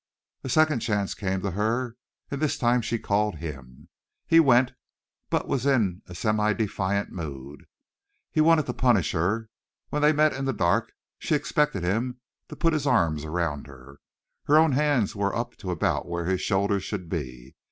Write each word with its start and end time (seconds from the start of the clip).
A 0.43 0.49
second 0.49 0.79
chance 0.79 1.13
came 1.13 1.41
to 1.43 1.51
her 1.51 1.95
and 2.31 2.41
this 2.41 2.57
time 2.57 2.81
she 2.81 2.97
called 2.97 3.35
him. 3.35 3.87
He 4.25 4.39
went, 4.39 4.71
but 5.29 5.47
was 5.47 5.63
in 5.67 6.01
a 6.07 6.15
semi 6.15 6.53
defiant 6.53 7.11
mood. 7.11 7.65
He 8.31 8.41
wanted 8.41 8.65
to 8.65 8.73
punish 8.73 9.11
her. 9.11 9.51
When 9.89 10.01
they 10.01 10.11
met 10.11 10.33
in 10.33 10.45
the 10.45 10.53
dark 10.53 10.91
she 11.19 11.35
expected 11.35 11.83
him 11.83 12.19
to 12.49 12.55
put 12.55 12.73
his 12.73 12.87
arms 12.87 13.25
around 13.25 13.67
her. 13.67 13.99
Her 14.45 14.57
own 14.57 14.71
hands 14.71 15.15
were 15.15 15.35
up 15.35 15.55
to 15.57 15.69
about 15.69 16.07
where 16.07 16.25
his 16.25 16.41
shoulders 16.41 16.83
should 16.83 17.07
be. 17.07 17.55